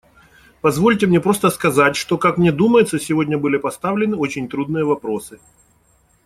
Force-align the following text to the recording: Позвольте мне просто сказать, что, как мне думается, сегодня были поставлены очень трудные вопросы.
Позвольте 0.61 1.05
мне 1.05 1.21
просто 1.21 1.51
сказать, 1.51 1.95
что, 1.95 2.17
как 2.17 2.39
мне 2.39 2.51
думается, 2.51 2.97
сегодня 2.97 3.37
были 3.37 3.59
поставлены 3.59 4.15
очень 4.15 4.49
трудные 4.49 4.83
вопросы. 4.83 5.39